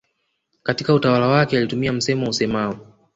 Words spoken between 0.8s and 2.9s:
utawala wake alitumia msemo useamao